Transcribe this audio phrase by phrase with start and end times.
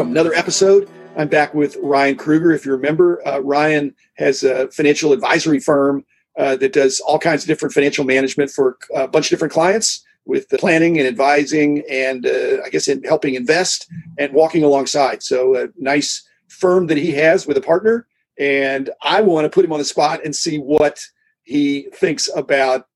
[0.00, 0.16] welcome.
[0.16, 0.88] Another episode.
[1.18, 2.52] I'm back with Ryan Kruger.
[2.52, 6.06] If you remember, uh, Ryan has a financial advisory firm
[6.38, 10.02] uh, that does all kinds of different financial management for a bunch of different clients
[10.24, 15.22] with the planning and advising and uh, I guess in helping invest and walking alongside.
[15.22, 18.06] So a nice firm that he has with a partner.
[18.38, 21.04] And I want to put him on the spot and see what
[21.42, 22.86] he thinks about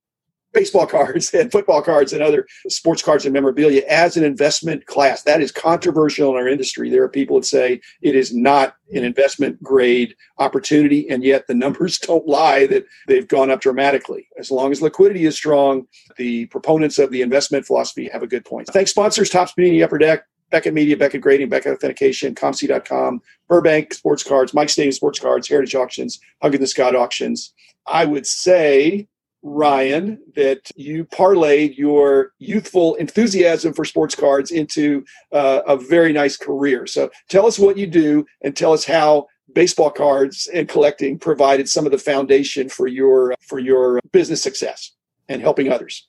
[0.54, 5.22] baseball cards and football cards and other sports cards and memorabilia as an investment class.
[5.22, 6.88] That is controversial in our industry.
[6.88, 11.54] There are people that say it is not an investment grade opportunity, and yet the
[11.54, 14.28] numbers don't lie that they've gone up dramatically.
[14.38, 15.86] As long as liquidity is strong,
[16.16, 18.68] the proponents of the investment philosophy have a good point.
[18.68, 20.24] Thanks, sponsors, Topps Panini Upper Deck.
[20.50, 25.74] Beckett Media, Beckett Grading, Beckett Authentication, ComC.com, Burbank Sports Cards, Mike Stadium Sports Cards, Heritage
[25.74, 27.52] Auctions, Huggins and Scott Auctions.
[27.86, 29.08] I would say
[29.46, 36.38] Ryan, that you parlayed your youthful enthusiasm for sports cards into uh, a very nice
[36.38, 36.86] career.
[36.86, 41.68] So tell us what you do and tell us how baseball cards and collecting provided
[41.68, 44.92] some of the foundation for your for your business success
[45.28, 46.08] and helping others.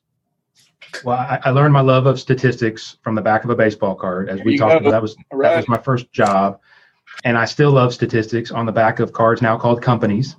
[1.03, 4.29] Well, I, I learned my love of statistics from the back of a baseball card,
[4.29, 4.77] as there we talked go.
[4.77, 4.91] about.
[4.91, 5.49] That was right.
[5.49, 6.61] that was my first job,
[7.25, 10.37] and I still love statistics on the back of cards now called companies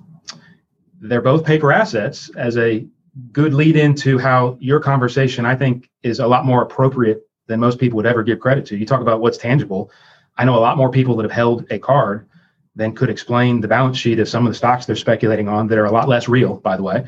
[1.01, 2.85] they're both paper assets as a
[3.31, 7.79] good lead into how your conversation I think is a lot more appropriate than most
[7.79, 8.77] people would ever give credit to.
[8.77, 9.91] You talk about what's tangible.
[10.37, 12.27] I know a lot more people that have held a card
[12.75, 15.77] than could explain the balance sheet of some of the stocks they're speculating on that
[15.77, 17.07] are a lot less real, by the way.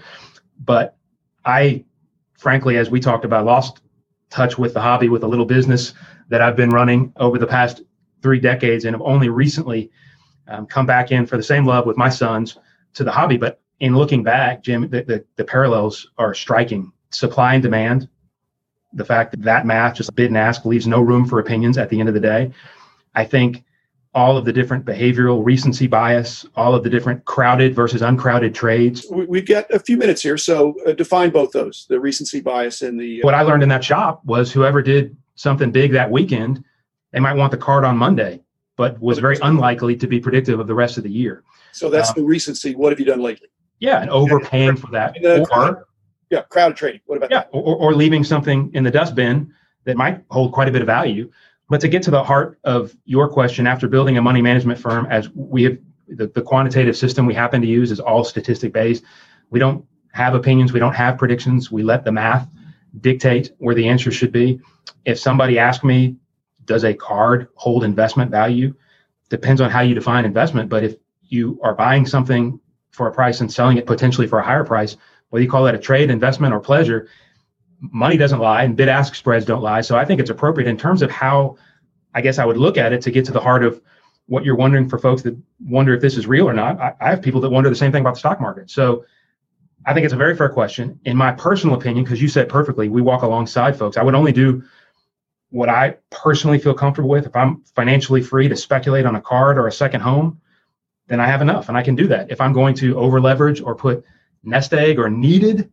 [0.59, 0.97] But
[1.45, 1.85] I,
[2.37, 3.81] frankly, as we talked about, lost
[4.29, 5.93] touch with the hobby with a little business
[6.29, 7.81] that I've been running over the past
[8.21, 9.91] three decades and have only recently
[10.47, 12.57] um, come back in for the same love with my sons
[12.93, 13.37] to the hobby.
[13.37, 16.91] But in looking back, Jim, the, the, the, parallels are striking.
[17.11, 18.09] Supply and demand,
[18.93, 21.89] the fact that that math, just bid and ask, leaves no room for opinions at
[21.89, 22.51] the end of the day.
[23.15, 23.63] I think
[24.13, 29.05] all of the different behavioral recency bias, all of the different crowded versus uncrowded trades.
[29.09, 32.99] We've got a few minutes here, so uh, define both those: the recency bias and
[32.99, 33.21] the.
[33.21, 36.63] Uh, what I learned in that shop was whoever did something big that weekend,
[37.11, 38.41] they might want the card on Monday,
[38.75, 41.43] but was very unlikely to be predictive of the rest of the year.
[41.71, 42.75] So that's uh, the recency.
[42.75, 43.49] What have you done lately?
[43.79, 45.15] Yeah, and overpaying for that.
[45.51, 45.87] or,
[46.29, 47.01] yeah, crowd trading.
[47.05, 47.49] What about yeah, that?
[47.51, 49.53] Or, or leaving something in the dustbin
[49.85, 51.31] that might hold quite a bit of value.
[51.69, 55.07] But to get to the heart of your question, after building a money management firm,
[55.09, 59.03] as we have the, the quantitative system we happen to use is all statistic based.
[59.49, 61.71] We don't have opinions, we don't have predictions.
[61.71, 62.47] We let the math
[63.01, 64.59] dictate where the answer should be.
[65.05, 66.15] If somebody asks me,
[66.65, 68.73] does a card hold investment value?
[69.29, 70.69] Depends on how you define investment.
[70.69, 72.59] But if you are buying something
[72.91, 74.97] for a price and selling it potentially for a higher price,
[75.29, 77.07] whether you call that a trade, investment, or pleasure,
[77.79, 79.81] money doesn't lie and bid ask spreads don't lie.
[79.81, 81.57] So I think it's appropriate in terms of how
[82.13, 83.81] I guess I would look at it to get to the heart of
[84.25, 86.79] what you're wondering for folks that wonder if this is real or not.
[86.79, 88.69] I, I have people that wonder the same thing about the stock market.
[88.69, 89.05] So
[89.85, 90.99] I think it's a very fair question.
[91.05, 93.97] In my personal opinion, because you said perfectly, we walk alongside folks.
[93.97, 94.63] I would only do
[95.49, 97.25] what I personally feel comfortable with.
[97.25, 100.39] If I'm financially free to speculate on a card or a second home,
[101.09, 102.31] then I have enough and I can do that.
[102.31, 104.05] If I'm going to over leverage or put
[104.43, 105.69] nest egg or needed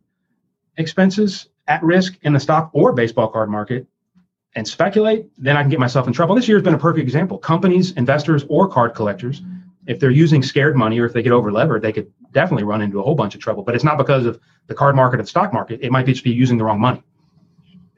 [0.77, 3.85] expenses at risk in the stock or baseball card market
[4.55, 6.35] and speculate, then I can get myself in trouble.
[6.35, 7.37] This year has been a perfect example.
[7.37, 9.41] Companies, investors, or card collectors,
[9.85, 12.81] if they're using scared money or if they get over levered, they could definitely run
[12.81, 13.63] into a whole bunch of trouble.
[13.63, 15.79] But it's not because of the card market or the stock market.
[15.81, 17.03] It might be just be using the wrong money.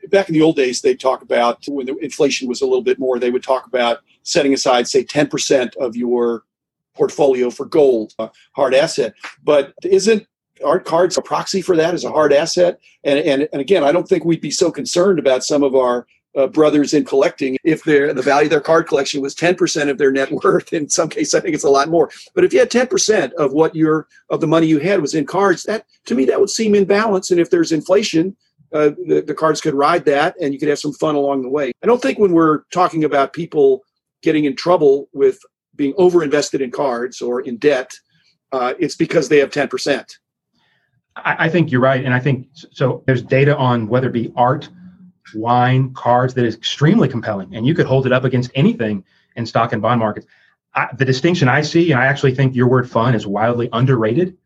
[0.09, 2.99] Back in the old days, they talk about when the inflation was a little bit
[2.99, 6.43] more, they would talk about setting aside, say, 10% of your
[6.99, 9.13] portfolio for gold, a hard asset.
[9.41, 10.27] But isn't
[10.65, 12.79] art cards a proxy for that as a hard asset?
[13.05, 16.05] And, and, and again, I don't think we'd be so concerned about some of our
[16.37, 19.97] uh, brothers in collecting if their the value of their card collection was 10% of
[19.97, 22.59] their net worth in some cases i think it's a lot more but if you
[22.59, 26.13] had 10% of what your of the money you had was in cards that to
[26.13, 28.37] me that would seem in balance and if there's inflation
[28.75, 31.49] uh, the, the cards could ride that and you could have some fun along the
[31.49, 33.81] way i don't think when we're talking about people
[34.21, 35.39] getting in trouble with
[35.79, 37.91] being overinvested in cards or in debt,
[38.51, 40.05] uh, it's because they have 10%.
[41.15, 42.03] I, I think you're right.
[42.03, 43.01] And I think so.
[43.07, 44.69] There's data on whether it be art,
[45.33, 47.55] wine, cards that is extremely compelling.
[47.55, 49.05] And you could hold it up against anything
[49.37, 50.27] in stock and bond markets.
[50.75, 54.37] I, the distinction I see, and I actually think your word fun is wildly underrated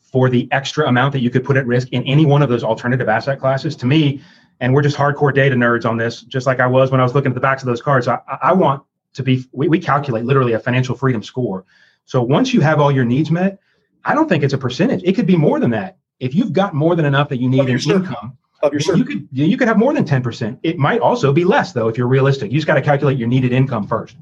[0.00, 2.62] for the extra amount that you could put at risk in any one of those
[2.62, 3.74] alternative asset classes.
[3.76, 4.20] To me,
[4.60, 7.14] and we're just hardcore data nerds on this, just like I was when I was
[7.14, 8.06] looking at the backs of those cards.
[8.08, 8.82] I, I want
[9.14, 11.64] to be we, we calculate literally a financial freedom score.
[12.04, 13.58] So once you have all your needs met
[14.04, 15.02] i don't think it's a percentage.
[15.04, 15.98] It could be more than that.
[16.20, 19.28] If you've got more than enough that you need in income of your you could
[19.32, 22.52] you could have more than 10% it might also be less though if you're realistic.
[22.52, 24.16] You just got to calculate your needed income first.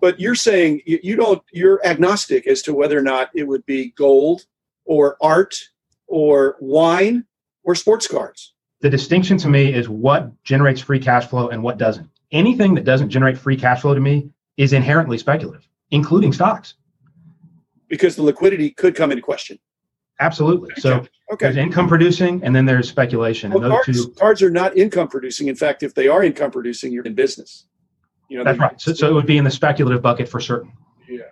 [0.00, 1.42] But you're saying you, you don't.
[1.50, 4.44] You're agnostic as to whether or not it would be gold
[4.84, 5.58] or art
[6.06, 7.24] or wine
[7.62, 8.52] or sports cards.
[8.80, 12.10] The distinction to me is what generates free cash flow and what doesn't.
[12.34, 16.74] Anything that doesn't generate free cash flow to me is inherently speculative, including stocks.
[17.88, 19.58] Because the liquidity could come into question.
[20.20, 20.74] Absolutely.
[20.76, 21.46] So okay.
[21.46, 23.52] there's income producing and then there's speculation.
[23.52, 25.48] Well, cards, two, cards are not income producing.
[25.48, 27.66] In fact, if they are income producing, you're in business.
[28.28, 28.80] You know, that's right.
[28.80, 30.72] So, so, it would be in the speculative bucket for certain.
[31.08, 31.22] Yeah.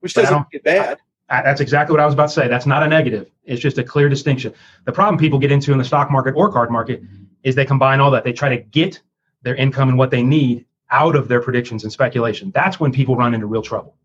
[0.00, 0.98] Which doesn't get bad.
[1.30, 2.48] I, that's exactly what I was about to say.
[2.48, 3.30] That's not a negative.
[3.44, 4.52] It's just a clear distinction.
[4.84, 7.02] The problem people get into in the stock market or card market
[7.44, 8.24] is they combine all that.
[8.24, 9.00] They try to get
[9.44, 12.50] their income and what they need out of their predictions and speculation.
[12.54, 13.96] That's when people run into real trouble.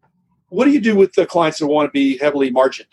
[0.50, 2.90] What do you do with the clients that want to be heavily margined?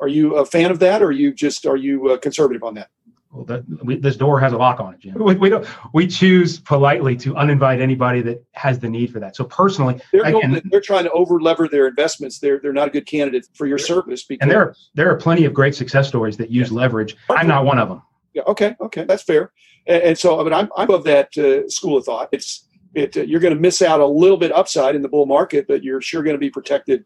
[0.00, 2.74] Are you a fan of that, or are you just are you uh, conservative on
[2.74, 2.88] that?
[3.32, 5.14] Well, the, we, this door has a lock on it, Jim.
[5.14, 5.64] We, we, don't.
[5.92, 9.36] We choose politely to uninvite anybody that has the need for that.
[9.36, 12.40] So personally, they're, again, going, they're trying to over lever their investments.
[12.40, 14.24] They're they're not a good candidate for your service.
[14.24, 16.78] Because, and there are, there are plenty of great success stories that use yeah.
[16.78, 17.16] leverage.
[17.28, 18.02] I'm not one of them.
[18.32, 18.42] Yeah.
[18.46, 18.74] Okay.
[18.80, 19.04] Okay.
[19.04, 19.52] That's fair.
[19.86, 22.28] And, and so, I mean, I'm I'm of that uh, school of thought.
[22.32, 25.26] It's it uh, you're going to miss out a little bit upside in the bull
[25.26, 27.04] market, but you're sure going to be protected.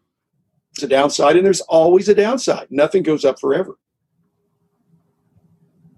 [0.77, 2.67] to downside, and there's always a downside.
[2.69, 3.77] Nothing goes up forever.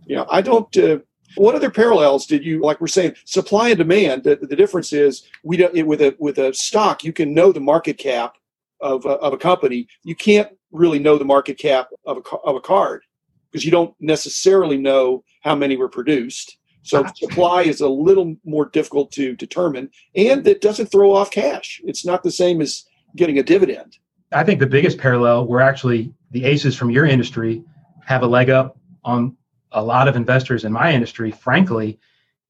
[0.05, 0.75] You know, I don't.
[0.77, 0.99] Uh,
[1.35, 2.81] what other parallels did you like?
[2.81, 4.23] We're saying supply and demand.
[4.23, 7.59] The, the difference is we don't with a with a stock you can know the
[7.59, 8.37] market cap
[8.81, 9.87] of a, of a company.
[10.03, 13.03] You can't really know the market cap of a of a card
[13.51, 16.57] because you don't necessarily know how many were produced
[16.87, 21.81] so supply is a little more difficult to determine, and it doesn't throw off cash.
[21.83, 22.85] It's not the same as
[23.15, 23.97] getting a dividend.
[24.31, 27.63] I think the biggest parallel where actually the aces from your industry
[28.05, 29.35] have a leg up on
[29.71, 31.99] a lot of investors in my industry, frankly,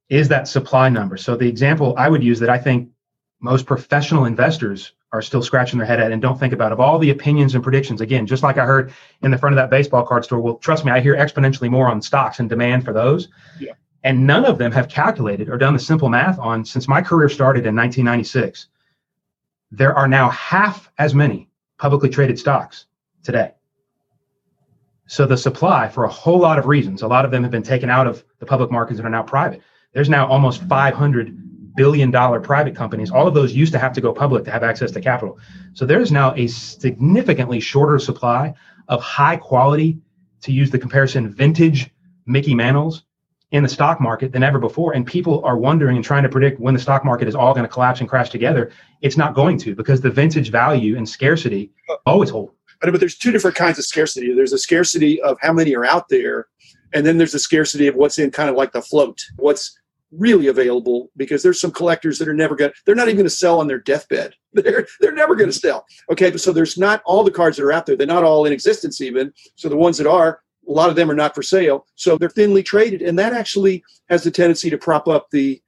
[0.10, 1.18] is that supply number.
[1.18, 2.90] So the example I would use that I think
[3.40, 7.00] most professional investors are still scratching their head at and don't think about of all
[7.00, 8.92] the opinions and predictions again just like i heard
[9.22, 11.88] in the front of that baseball card store well trust me i hear exponentially more
[11.88, 13.30] on stocks and demand for those
[13.60, 13.74] yeah.
[14.08, 17.28] And none of them have calculated or done the simple math on since my career
[17.28, 18.68] started in 1996.
[19.70, 22.86] There are now half as many publicly traded stocks
[23.22, 23.52] today.
[25.08, 27.64] So the supply, for a whole lot of reasons, a lot of them have been
[27.64, 29.62] taken out of the public markets and are now private.
[29.92, 33.12] There's now almost 500 billion dollar private companies.
[33.12, 35.38] All of those used to have to go public to have access to capital.
[35.74, 38.54] So there's now a significantly shorter supply
[38.88, 40.00] of high quality,
[40.44, 41.90] to use the comparison, vintage
[42.26, 43.04] Mickey Mantles
[43.52, 44.94] in the stock market than ever before.
[44.94, 47.64] And people are wondering and trying to predict when the stock market is all going
[47.64, 48.72] to collapse and crash together.
[49.02, 52.52] It's not going to because the vintage value and scarcity uh, always hold.
[52.82, 54.34] But, but there's two different kinds of scarcity.
[54.34, 56.48] There's a scarcity of how many are out there,
[56.94, 59.80] and then there's a scarcity of what's in kind of like the float, what's
[60.12, 63.26] really available because there's some collectors that are never going to they're not even going
[63.26, 67.02] to sell on their deathbed they're they're never going to sell okay so there's not
[67.06, 69.76] all the cards that are out there they're not all in existence even so the
[69.76, 73.02] ones that are a lot of them are not for sale, so they're thinly traded,
[73.02, 75.62] and that actually has the tendency to prop up the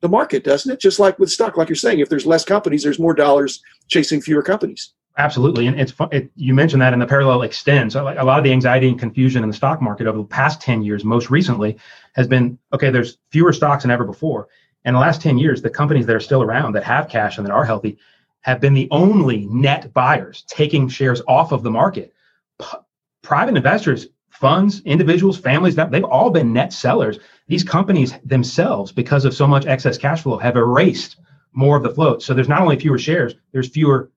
[0.00, 0.80] the market, doesn't it?
[0.80, 4.20] Just like with stock, like you're saying, if there's less companies, there's more dollars chasing
[4.20, 4.92] fewer companies.
[5.18, 7.94] Absolutely, and it's it, you mentioned that, and the parallel extends.
[7.94, 10.24] So like a lot of the anxiety and confusion in the stock market over the
[10.24, 11.78] past ten years, most recently,
[12.14, 12.90] has been okay.
[12.90, 14.48] There's fewer stocks than ever before,
[14.84, 17.46] and the last ten years, the companies that are still around that have cash and
[17.46, 17.98] that are healthy
[18.42, 22.12] have been the only net buyers taking shares off of the market.
[22.60, 22.78] P-
[23.22, 27.18] private investors funds, individuals, families, they've all been net sellers.
[27.48, 31.16] These companies themselves, because of so much excess cash flow, have erased
[31.52, 32.22] more of the float.
[32.22, 34.10] So there's not only fewer shares, there's fewer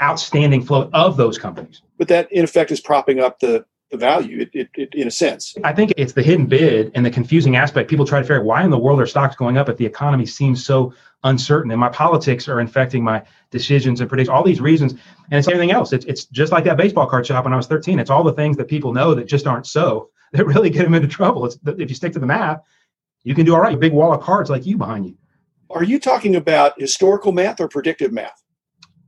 [0.00, 1.82] outstanding float of those companies.
[1.98, 3.64] But that, in effect, is propping up the
[3.96, 5.54] value it, it, it, in a sense.
[5.64, 7.88] I think it's the hidden bid and the confusing aspect.
[7.88, 9.86] People try to figure out why in the world are stocks going up if the
[9.86, 10.92] economy seems so
[11.24, 14.92] uncertain and my politics are infecting my decisions and predictions, all these reasons.
[14.92, 15.92] And it's everything else.
[15.92, 17.98] It's, it's just like that baseball card shop when I was 13.
[17.98, 20.94] It's all the things that people know that just aren't so that really get them
[20.94, 21.46] into trouble.
[21.46, 22.60] It's if you stick to the math,
[23.24, 23.74] you can do all right.
[23.74, 25.16] A big wall of cards like you behind you.
[25.70, 28.37] Are you talking about historical math or predictive math?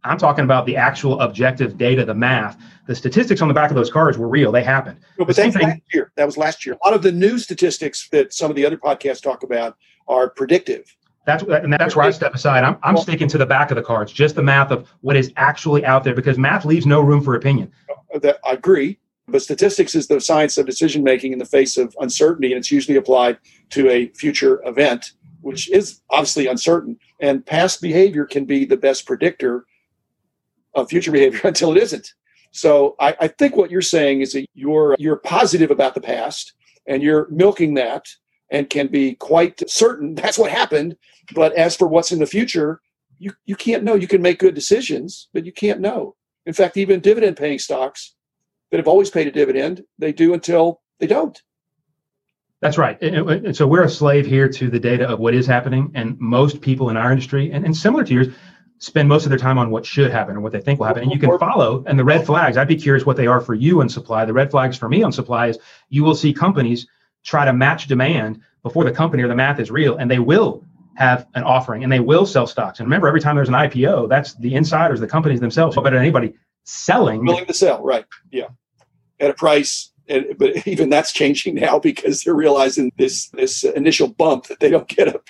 [0.05, 2.61] I'm talking about the actual objective data, the math.
[2.87, 4.99] The statistics on the back of those cards were real; they happened.
[5.19, 6.13] No, but that's last year.
[6.17, 6.77] That was last year.
[6.83, 9.77] A lot of the new statistics that some of the other podcasts talk about
[10.09, 10.97] are predictive.
[11.27, 12.65] That's and that's where I step aside.
[12.65, 15.33] I'm I'm sticking to the back of the cards, just the math of what is
[15.37, 17.71] actually out there, because math leaves no room for opinion.
[18.15, 21.77] Uh, that I agree, but statistics is the science of decision making in the face
[21.77, 23.39] of uncertainty, and it's usually applied
[23.71, 26.99] to a future event, which is obviously uncertain.
[27.21, 29.67] And past behavior can be the best predictor
[30.75, 32.13] of future behavior until it isn't.
[32.53, 36.55] So I, I think what you're saying is that you're you're positive about the past
[36.87, 38.07] and you're milking that
[38.51, 40.97] and can be quite certain that's what happened.
[41.35, 42.81] But as for what's in the future,
[43.19, 43.95] you, you can't know.
[43.95, 46.17] You can make good decisions, but you can't know.
[46.47, 48.15] In fact, even dividend paying stocks
[48.71, 51.41] that have always paid a dividend, they do until they don't.
[52.61, 53.01] That's right.
[53.01, 55.91] And so we're a slave here to the data of what is happening.
[55.95, 58.29] And most people in our industry, and, and similar to yours,
[58.81, 61.03] spend most of their time on what should happen or what they think will happen.
[61.03, 63.55] And you can follow, and the red flags, I'd be curious what they are for
[63.55, 64.25] you on supply.
[64.25, 65.59] The red flags for me on supply is
[65.91, 66.87] you will see companies
[67.23, 70.65] try to match demand before the company or the math is real, and they will
[70.95, 72.81] have an offering and they will sell stocks.
[72.81, 76.03] And remember, every time there's an IPO, that's the insiders, the companies themselves, better than
[76.03, 76.35] anybody
[76.65, 77.25] selling.
[77.25, 78.05] Willing to sell, right.
[78.31, 78.49] Yeah.
[79.19, 84.09] At a price and, but even that's changing now because they're realizing this this initial
[84.09, 85.21] bump that they don't get a,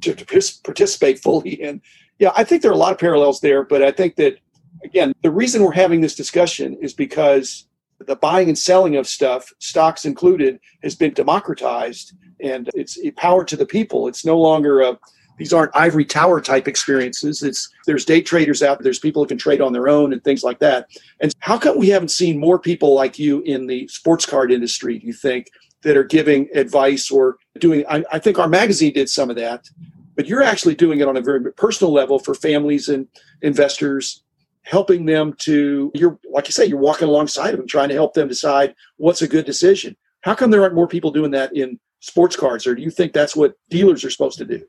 [0.00, 0.24] to, to
[0.64, 1.80] participate fully in.
[2.22, 4.38] Yeah, I think there are a lot of parallels there, but I think that
[4.84, 7.66] again, the reason we're having this discussion is because
[7.98, 13.56] the buying and selling of stuff, stocks included, has been democratized and it's power to
[13.56, 14.06] the people.
[14.06, 14.96] It's no longer a
[15.36, 17.42] these aren't ivory tower type experiences.
[17.42, 20.22] It's there's day traders out there, there's people who can trade on their own and
[20.22, 20.86] things like that.
[21.18, 25.00] And how come we haven't seen more people like you in the sports card industry,
[25.00, 25.48] do you think,
[25.82, 29.68] that are giving advice or doing I, I think our magazine did some of that,
[30.14, 33.08] but you're actually doing it on a very personal level for families and
[33.40, 34.24] investors
[34.62, 38.14] helping them to you're like you say you're walking alongside of them trying to help
[38.14, 41.78] them decide what's a good decision how come there aren't more people doing that in
[41.98, 44.62] sports cards or do you think that's what dealers are supposed to do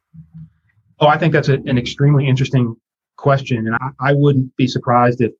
[0.99, 2.75] Oh, I think that's a, an extremely interesting
[3.17, 3.67] question.
[3.67, 5.33] And I, I, wouldn't be surprised if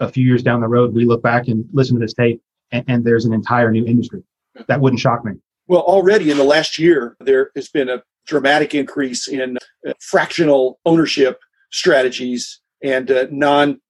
[0.00, 2.84] a few years down the road we look back and listen to this tape and,
[2.86, 4.22] and there's an entire new industry.
[4.68, 5.32] That wouldn't shock me.
[5.68, 9.56] Well, already in the last year, there has been a dramatic increase in
[9.86, 11.40] uh, fractional ownership
[11.70, 13.80] strategies and uh, non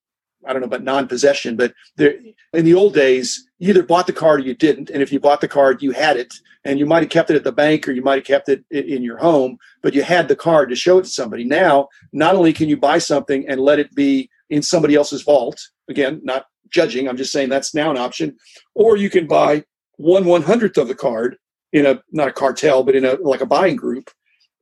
[0.46, 2.14] I don't know about non-possession, but there,
[2.52, 4.90] in the old days, you either bought the card or you didn't.
[4.90, 6.32] And if you bought the card, you had it,
[6.64, 8.64] and you might have kept it at the bank or you might have kept it
[8.70, 11.44] in your home, but you had the card to show it to somebody.
[11.44, 15.60] Now, not only can you buy something and let it be in somebody else's vault,
[15.88, 18.36] again, not judging, I'm just saying that's now an option,
[18.74, 19.64] or you can buy
[19.96, 21.38] one one hundredth of the card
[21.72, 24.10] in a not a cartel, but in a like a buying group,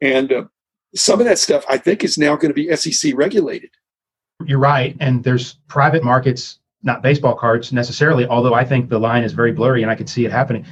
[0.01, 0.45] and uh,
[0.95, 3.71] some of that stuff I think is now going to be SEC regulated.
[4.45, 4.97] You're right.
[5.01, 9.53] And there's private markets, not baseball cards necessarily, although I think the line is very
[9.53, 10.67] blurry and I could see it happening.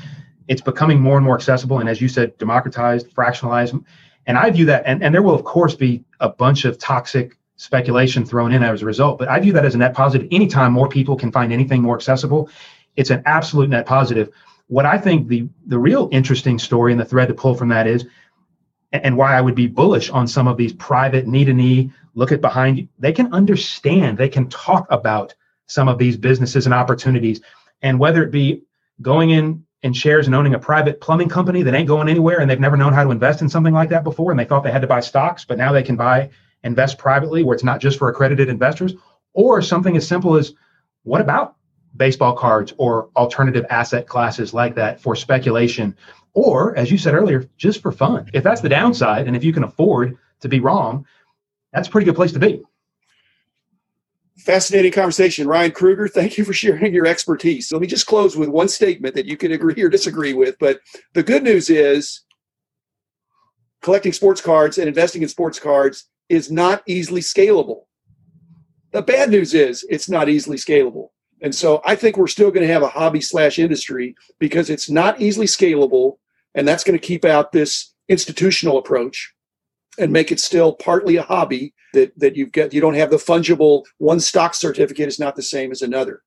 [0.49, 1.79] It's becoming more and more accessible.
[1.79, 3.83] And as you said, democratized, fractionalized.
[4.27, 7.37] And I view that, and, and there will, of course, be a bunch of toxic
[7.57, 9.19] speculation thrown in as a result.
[9.19, 10.29] But I view that as a net positive.
[10.31, 12.51] Anytime more people can find anything more accessible,
[12.97, 14.31] it's an absolute net positive.
[14.67, 17.87] What I think the the real interesting story and the thread to pull from that
[17.87, 18.07] is
[18.93, 22.33] and why I would be bullish on some of these private knee to knee, look
[22.33, 22.89] at behind you.
[22.99, 25.35] They can understand, they can talk about
[25.67, 27.41] some of these businesses and opportunities.
[27.81, 28.63] And whether it be
[29.01, 32.49] going in in shares and owning a private plumbing company that ain't going anywhere and
[32.49, 34.71] they've never known how to invest in something like that before and they thought they
[34.71, 36.31] had to buy stocks, but now they can buy,
[36.63, 38.95] invest privately where it's not just for accredited investors,
[39.33, 40.53] or something as simple as
[41.03, 41.57] what about
[41.97, 45.97] baseball cards or alternative asset classes like that for speculation
[46.35, 48.31] or as you said earlier, just for fun.
[48.33, 51.07] If that's the downside, and if you can afford to be wrong,
[51.73, 52.63] that's a pretty good place to be.
[54.39, 55.47] Fascinating conversation.
[55.47, 57.71] Ryan Kruger, thank you for sharing your expertise.
[57.71, 60.57] Let me just close with one statement that you can agree or disagree with.
[60.59, 60.81] But
[61.13, 62.23] the good news is
[63.83, 67.83] collecting sports cards and investing in sports cards is not easily scalable.
[68.93, 71.09] The bad news is it's not easily scalable.
[71.43, 74.89] And so I think we're still going to have a hobby slash industry because it's
[74.89, 76.19] not easily scalable
[76.55, 79.33] and that's going to keep out this institutional approach
[79.99, 83.17] and make it still partly a hobby that, that you've got you don't have the
[83.17, 86.23] fungible one stock certificate is not the same as another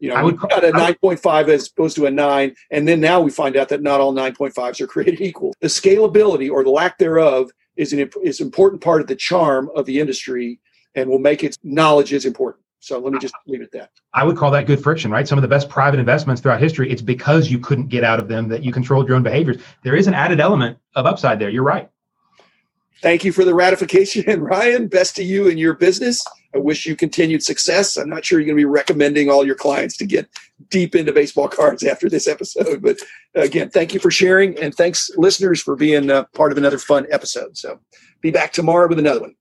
[0.00, 2.54] you know, I would, got a 9.5 as opposed to a 9.
[2.70, 5.52] And then now we find out that not all 9.5s are created equal.
[5.60, 9.86] The scalability or the lack thereof is an is important part of the charm of
[9.86, 10.58] the industry
[10.94, 12.64] and will make its knowledge is important.
[12.80, 13.90] So let me just leave it at that.
[14.14, 15.28] I would call that good friction, right?
[15.28, 18.26] Some of the best private investments throughout history, it's because you couldn't get out of
[18.26, 19.62] them that you controlled your own behaviors.
[19.84, 21.50] There is an added element of upside there.
[21.50, 21.90] You're right.
[23.02, 24.24] Thank you for the ratification.
[24.28, 26.24] And Ryan, best to you in your business.
[26.54, 27.96] I wish you continued success.
[27.96, 30.28] I'm not sure you're going to be recommending all your clients to get
[30.68, 32.82] deep into baseball cards after this episode.
[32.82, 32.98] But
[33.34, 34.58] again, thank you for sharing.
[34.58, 37.56] And thanks, listeners, for being uh, part of another fun episode.
[37.56, 37.80] So
[38.20, 39.34] be back tomorrow with another one.